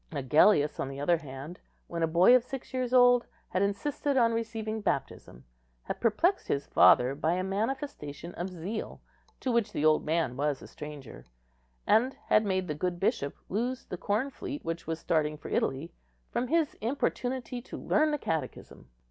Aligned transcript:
Agellius, 0.11 0.79
on 0.79 0.89
the 0.89 0.99
other 0.99 1.17
hand, 1.17 1.59
when 1.85 2.01
a 2.01 2.07
boy 2.07 2.33
of 2.35 2.43
six 2.43 2.73
years 2.73 2.91
old, 2.91 3.27
had 3.49 3.61
insisted 3.61 4.17
on 4.17 4.33
receiving 4.33 4.81
baptism; 4.81 5.45
had 5.83 5.99
perplexed 6.01 6.47
his 6.47 6.65
father 6.65 7.13
by 7.13 7.33
a 7.33 7.43
manifestation 7.43 8.33
of 8.33 8.49
zeal 8.49 8.99
to 9.39 9.51
which 9.51 9.71
the 9.71 9.85
old 9.85 10.03
man 10.03 10.35
was 10.35 10.59
a 10.63 10.67
stranger; 10.67 11.23
and 11.85 12.15
had 12.29 12.43
made 12.43 12.67
the 12.67 12.73
good 12.73 12.99
bishop 12.99 13.35
lose 13.47 13.85
the 13.85 13.95
corn 13.95 14.31
fleet 14.31 14.65
which 14.65 14.87
was 14.87 14.99
starting 14.99 15.37
for 15.37 15.49
Italy 15.49 15.93
from 16.31 16.47
his 16.47 16.73
importunity 16.81 17.61
to 17.61 17.77
learn 17.77 18.09
the 18.09 18.17
Catechism. 18.17 18.89